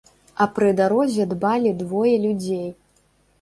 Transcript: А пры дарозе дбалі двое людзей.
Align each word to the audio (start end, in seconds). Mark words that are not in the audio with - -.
А 0.45 0.45
пры 0.53 0.69
дарозе 0.79 1.27
дбалі 1.33 1.75
двое 1.83 2.15
людзей. 2.25 2.65